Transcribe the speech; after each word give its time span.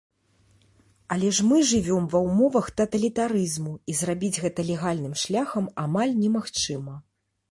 Але 1.15 1.27
ж 1.39 1.43
мы 1.49 1.57
жывём 1.71 2.07
ва 2.13 2.21
ўмовах 2.27 2.69
таталітарызму 2.81 3.73
і 3.93 3.97
зрабіць 4.01 4.33
гэта 4.45 4.65
легальным 4.69 5.13
шляхам 5.25 5.65
амаль 5.83 6.17
немагчыма. 6.25 6.95